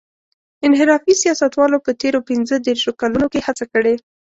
انحرافي 0.67 1.13
سیاستوالو 1.23 1.83
په 1.85 1.91
تېرو 2.01 2.19
پينځه 2.29 2.55
دېرشو 2.67 2.91
کلونو 3.01 3.27
کې 3.33 3.39
هڅه 3.47 3.65
کړې. 3.73 3.95